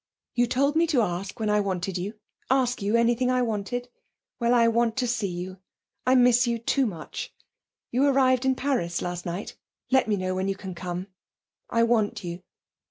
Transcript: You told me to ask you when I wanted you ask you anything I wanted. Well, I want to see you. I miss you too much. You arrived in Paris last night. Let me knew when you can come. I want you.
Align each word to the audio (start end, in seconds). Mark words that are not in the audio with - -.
You 0.33 0.47
told 0.47 0.75
me 0.75 0.87
to 0.87 1.03
ask 1.03 1.35
you 1.37 1.41
when 1.43 1.51
I 1.51 1.59
wanted 1.59 1.95
you 1.95 2.15
ask 2.49 2.81
you 2.81 2.95
anything 2.95 3.29
I 3.29 3.43
wanted. 3.43 3.87
Well, 4.39 4.51
I 4.51 4.67
want 4.67 4.97
to 4.97 5.05
see 5.07 5.27
you. 5.27 5.59
I 6.07 6.15
miss 6.15 6.47
you 6.47 6.57
too 6.57 6.87
much. 6.87 7.31
You 7.91 8.07
arrived 8.07 8.43
in 8.43 8.55
Paris 8.55 9.03
last 9.03 9.27
night. 9.27 9.55
Let 9.91 10.07
me 10.07 10.15
knew 10.15 10.33
when 10.33 10.47
you 10.47 10.55
can 10.55 10.73
come. 10.73 11.05
I 11.69 11.83
want 11.83 12.23
you. 12.23 12.41